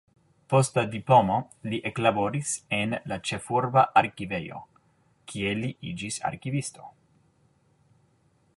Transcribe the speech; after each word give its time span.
Post 0.51 0.77
la 0.77 0.83
diplomo 0.93 1.35
li 1.73 1.79
eklaboris 1.89 2.53
en 2.77 2.95
la 3.11 3.19
ĉefurba 3.31 3.83
arkivejo, 4.03 4.63
kie 5.33 5.55
li 5.61 5.71
iĝis 5.93 6.21
arkivisto. 6.31 6.89